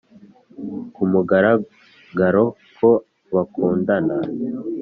ku 0.93 1.01
mugaragaro 1.11 2.43
ko 2.77 2.89
bakundana 3.33 4.15